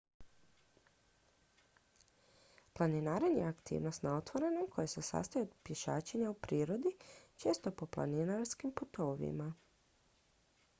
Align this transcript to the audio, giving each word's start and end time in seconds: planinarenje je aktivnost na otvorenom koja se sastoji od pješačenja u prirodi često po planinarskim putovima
planinarenje 2.73 3.39
je 3.41 3.45
aktivnost 3.49 4.03
na 4.07 4.15
otvorenom 4.17 4.67
koja 4.71 4.87
se 4.87 5.01
sastoji 5.11 5.43
od 5.49 5.55
pješačenja 5.63 6.29
u 6.31 6.33
prirodi 6.33 6.97
često 7.37 7.71
po 7.71 7.85
planinarskim 7.85 8.71
putovima 8.71 9.53